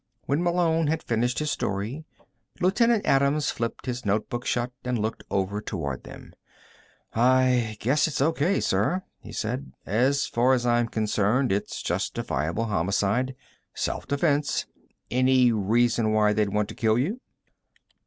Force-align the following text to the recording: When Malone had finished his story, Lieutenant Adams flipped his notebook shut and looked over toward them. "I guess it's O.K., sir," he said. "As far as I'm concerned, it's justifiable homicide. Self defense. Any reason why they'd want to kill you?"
When 0.25 0.41
Malone 0.41 0.87
had 0.87 1.03
finished 1.03 1.37
his 1.37 1.51
story, 1.51 2.05
Lieutenant 2.59 3.05
Adams 3.05 3.51
flipped 3.51 3.85
his 3.85 4.03
notebook 4.03 4.47
shut 4.47 4.71
and 4.83 4.97
looked 4.97 5.23
over 5.29 5.61
toward 5.61 6.05
them. 6.05 6.33
"I 7.13 7.77
guess 7.79 8.07
it's 8.07 8.19
O.K., 8.19 8.61
sir," 8.61 9.03
he 9.19 9.31
said. 9.31 9.73
"As 9.85 10.25
far 10.25 10.53
as 10.53 10.65
I'm 10.65 10.87
concerned, 10.87 11.51
it's 11.51 11.83
justifiable 11.83 12.63
homicide. 12.65 13.35
Self 13.75 14.07
defense. 14.07 14.65
Any 15.11 15.51
reason 15.51 16.13
why 16.13 16.33
they'd 16.33 16.49
want 16.49 16.69
to 16.69 16.73
kill 16.73 16.97
you?" 16.97 17.21